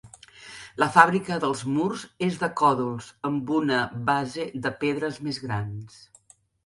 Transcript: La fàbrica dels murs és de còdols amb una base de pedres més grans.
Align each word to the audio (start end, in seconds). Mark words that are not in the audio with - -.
La 0.83 0.85
fàbrica 0.93 1.35
dels 1.43 1.59
murs 1.73 2.05
és 2.29 2.39
de 2.45 2.49
còdols 2.61 3.09
amb 3.31 3.53
una 3.59 3.83
base 4.09 4.47
de 4.65 4.73
pedres 4.85 5.21
més 5.29 5.41
grans. 5.45 6.01